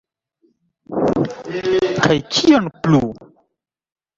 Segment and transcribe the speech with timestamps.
[2.07, 3.03] Kaj kion plu?